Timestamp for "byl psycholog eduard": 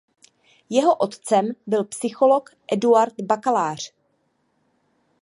1.67-3.13